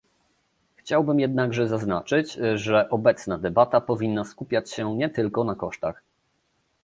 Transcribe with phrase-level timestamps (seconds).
[0.75, 6.03] Chciałbym jednakże zaznaczyć, że obecna debata powinna skupiać się nie tylko na kosztach